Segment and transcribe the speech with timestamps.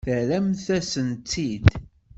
[0.05, 1.65] Terram-asent-tt-id.